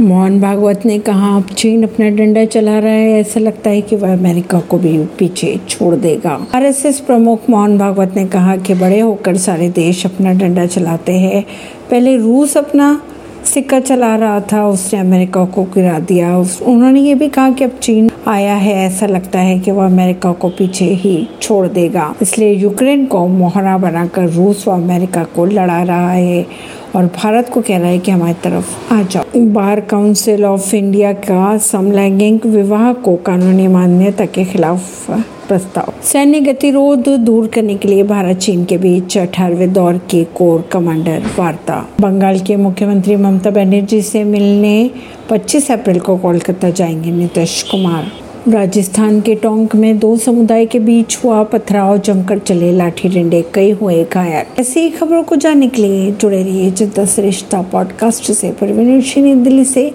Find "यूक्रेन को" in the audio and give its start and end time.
22.52-23.26